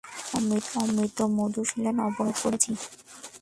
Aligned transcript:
অমিত 0.79 1.17
মৃদুস্বরে 1.35 1.89
বললে, 1.89 2.01
অপরাধ 2.09 2.35
করেছি। 2.43 2.71